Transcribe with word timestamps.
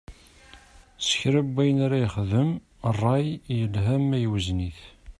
Si 1.07 1.15
kra 1.21 1.41
n 1.47 1.53
wayen 1.53 1.83
ara 1.85 1.97
yexdem, 2.03 2.49
ṛṛay, 2.95 3.25
yelha 3.57 3.95
ma 3.99 4.17
iwzen-it. 4.25 4.79